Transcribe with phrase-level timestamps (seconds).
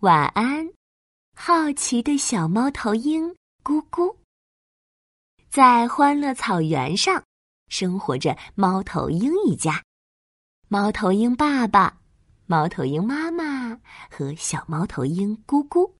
[0.00, 0.66] 晚安，
[1.36, 4.16] 好奇的小猫头鹰咕咕。
[5.50, 7.22] 在欢乐草原上，
[7.68, 9.84] 生活着猫头鹰一家：
[10.68, 11.98] 猫头鹰爸爸、
[12.46, 13.78] 猫头鹰妈妈
[14.10, 15.92] 和小猫头鹰咕咕。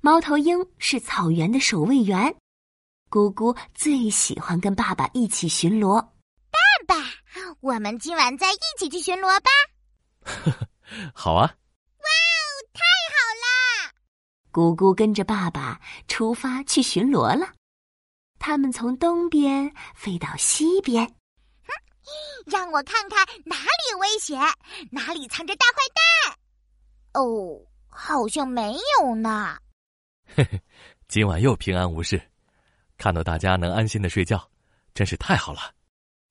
[0.00, 2.34] 猫头鹰是草原的守卫员，
[3.08, 6.00] 咕咕最喜欢跟爸爸一起巡逻。
[6.50, 6.58] 爸
[6.88, 6.96] 爸，
[7.60, 9.50] 我们今晚再一起去巡逻吧。
[10.22, 10.68] 呵呵，
[11.14, 11.54] 好啊。
[14.52, 17.52] 咕咕跟着爸爸出发去巡逻了。
[18.38, 21.72] 他们从东边飞到西边，哼，
[22.46, 24.40] 让我看看哪里有危险，
[24.90, 26.38] 哪里藏着大坏蛋。
[27.12, 29.58] 哦，好像没有呢。
[30.34, 30.62] 嘿嘿，
[31.08, 32.20] 今晚又平安无事，
[32.96, 34.50] 看到大家能安心的睡觉，
[34.94, 35.74] 真是太好了。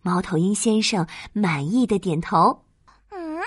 [0.01, 2.65] 猫头鹰先生满意的点头。
[3.09, 3.39] 嗯，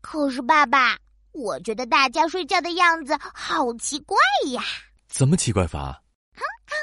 [0.00, 0.98] 可是爸爸。
[1.32, 4.16] 我觉得大家睡觉的样子好奇怪
[4.52, 4.62] 呀！
[5.08, 6.02] 怎么奇怪法？
[6.34, 6.42] 哼，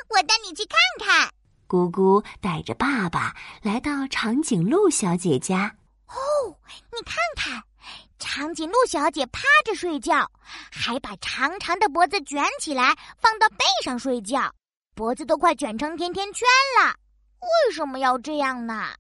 [0.10, 1.30] 我带你去看看。
[1.68, 5.74] 姑姑带着爸爸来到长颈鹿小姐家。
[6.08, 6.16] 哦，
[6.92, 7.62] 你看看，
[8.20, 10.30] 长颈鹿小姐趴着睡觉，
[10.72, 14.54] 还把长长的脖子卷起来放到背上睡觉，
[14.96, 16.48] 脖子都快卷成甜甜圈
[16.82, 16.96] 了。
[17.42, 18.94] 为什么要这样呢？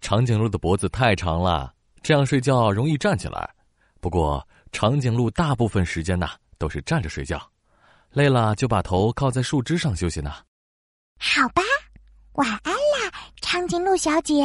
[0.00, 3.54] 长颈鹿的脖子太长了，这样睡觉容易站起来。
[4.00, 4.46] 不过。
[4.72, 7.40] 长颈鹿大部分时间呢都是站着睡觉，
[8.10, 10.32] 累了就把头靠在树枝上休息呢。
[11.18, 11.62] 好吧，
[12.32, 14.44] 晚安啦，长颈鹿小姐。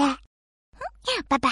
[1.27, 1.49] 爸爸，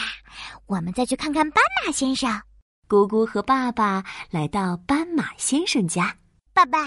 [0.65, 2.41] 我们再去看看斑马先生。
[2.87, 6.15] 姑姑和爸爸来到斑马先生家。
[6.53, 6.79] 爸爸，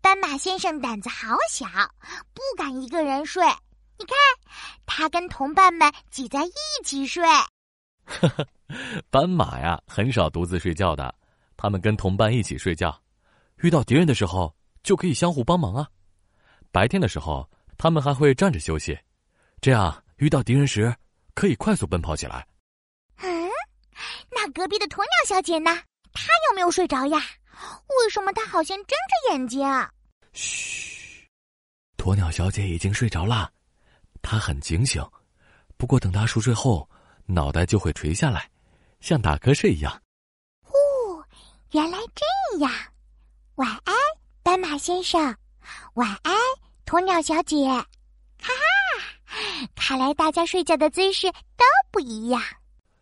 [0.00, 1.66] 斑马先生胆子好小，
[2.32, 3.44] 不敢一个人睡。
[3.98, 4.16] 你看，
[4.86, 6.52] 他跟同伴们挤在一
[6.84, 7.22] 起睡。
[8.04, 8.46] 呵呵，
[9.10, 11.14] 斑马呀，很少独自睡觉的。
[11.62, 12.98] 他们跟同伴一起睡觉，
[13.58, 15.86] 遇到敌人的时候就可以相互帮忙啊。
[16.72, 18.98] 白天的时候，他们还会站着休息，
[19.60, 20.96] 这样遇到敌人时
[21.34, 22.46] 可以快速奔跑起来。
[23.18, 23.50] 嗯，
[24.30, 25.70] 那隔壁的鸵鸟小姐呢？
[26.14, 27.18] 她有没有睡着呀？
[27.18, 29.60] 为什么她好像睁着眼睛？
[30.32, 31.28] 嘘，
[31.98, 33.52] 鸵鸟小姐已经睡着了，
[34.22, 35.06] 她很警醒，
[35.76, 36.88] 不过等她熟睡后，
[37.26, 38.48] 脑袋就会垂下来，
[39.00, 40.02] 像打瞌睡一样。
[41.72, 42.72] 原来这样，
[43.54, 43.94] 晚安，
[44.42, 45.22] 斑马先生，
[45.94, 46.34] 晚安，
[46.84, 47.86] 鸵鸟小姐，哈
[49.24, 52.42] 哈，看来大家睡觉的姿势都不一样。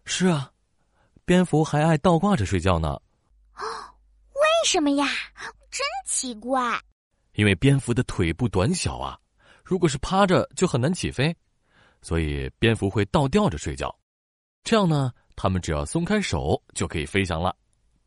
[0.04, 0.52] 是啊，
[1.24, 2.88] 蝙蝠还爱倒挂着睡觉呢。
[3.54, 3.64] 哦，
[4.34, 5.06] 为什么呀？
[5.70, 6.78] 真奇怪。
[7.32, 9.18] 因为蝙蝠的腿部短小啊，
[9.64, 11.34] 如果是趴着就很难起飞，
[12.02, 13.98] 所以蝙蝠会倒吊着睡觉。
[14.62, 17.56] 这样呢，它们只要松开手就可以飞翔了。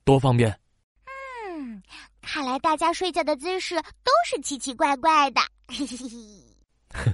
[0.03, 0.57] 多方便！
[1.06, 1.81] 嗯，
[2.22, 5.41] 看来大家睡觉的姿势都是奇奇怪怪的。
[5.67, 7.13] 嘿嘿嘿，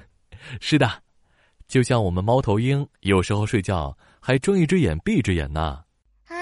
[0.59, 1.03] 是的，
[1.68, 5.84] 就像我们猫头鹰有时候睡觉还睁一只眼闭一只眼呢。
[6.28, 6.36] 啊，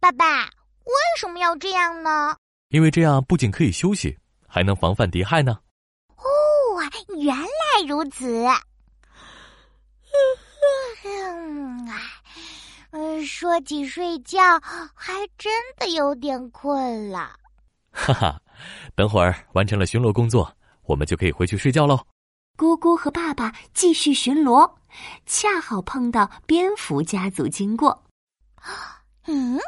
[0.00, 2.36] 爸爸，为什么要这样呢？
[2.68, 4.16] 因为这样不仅可以休息，
[4.48, 5.58] 还能防范敌害呢。
[6.16, 6.24] 哦，
[7.20, 7.46] 原来
[7.86, 8.46] 如此。
[11.04, 12.21] 嗯啊。
[12.92, 14.38] 嗯，说起睡觉，
[14.94, 17.34] 还真的有点困了。
[17.90, 18.40] 哈哈，
[18.94, 20.54] 等会儿完成了巡逻工作，
[20.84, 21.98] 我们就可以回去睡觉喽。
[22.56, 24.70] 姑姑和爸爸继续巡逻，
[25.24, 28.04] 恰好碰到蝙蝠家族经过。
[29.26, 29.58] 嗯，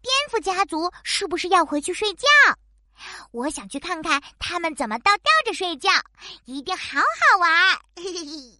[0.00, 2.26] 蝙蝠家族是不是要回去睡觉？
[3.30, 5.90] 我想去看看他们怎么倒吊着睡觉，
[6.46, 7.50] 一定好好玩。
[7.96, 8.58] 嘿嘿嘿。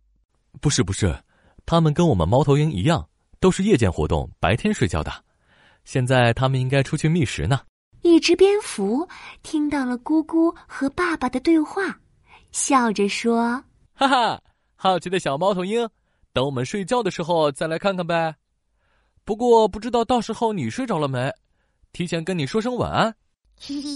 [0.61, 1.25] 不是不是，
[1.65, 3.09] 他们跟我们猫头鹰一样。
[3.41, 5.11] 都是夜间活动，白天睡觉的。
[5.85, 7.61] 现在他们应该出去觅食呢。
[8.03, 9.07] 一只蝙蝠
[9.43, 11.99] 听到了姑姑和爸爸的对话，
[12.53, 13.63] 笑着说
[13.93, 14.41] ：“哈哈，
[14.77, 15.89] 好奇的小猫头鹰，
[16.33, 18.35] 等我们睡觉的时候再来看看呗。
[19.25, 21.33] 不过不知道到时候你睡着了没？
[21.93, 23.15] 提前跟你说声晚安。”
[23.61, 23.91] 嘿嘿，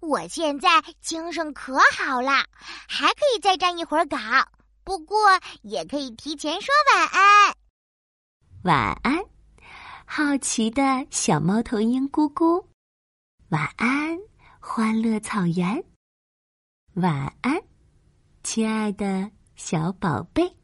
[0.00, 0.68] 我现在
[1.00, 2.44] 精神可好了，
[2.88, 4.20] 还可以再站一会儿岗。
[4.84, 5.18] 不过
[5.62, 7.54] 也可以提前说晚安。
[8.62, 9.16] 晚安，
[10.04, 12.66] 好奇的小猫头鹰咕咕。
[13.50, 14.18] 晚安，
[14.58, 15.84] 欢乐草原。
[16.94, 17.62] 晚安，
[18.42, 20.57] 亲爱的小宝贝。